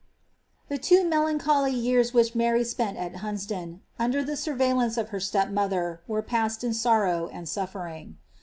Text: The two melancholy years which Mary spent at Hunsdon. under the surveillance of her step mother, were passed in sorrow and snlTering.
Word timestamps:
The 0.67 0.79
two 0.79 1.07
melancholy 1.07 1.75
years 1.75 2.11
which 2.11 2.33
Mary 2.33 2.63
spent 2.63 2.97
at 2.97 3.17
Hunsdon. 3.17 3.81
under 3.99 4.23
the 4.23 4.35
surveillance 4.35 4.97
of 4.97 5.09
her 5.09 5.19
step 5.19 5.49
mother, 5.51 6.01
were 6.07 6.23
passed 6.23 6.63
in 6.63 6.73
sorrow 6.73 7.27
and 7.27 7.45
snlTering. 7.45 8.15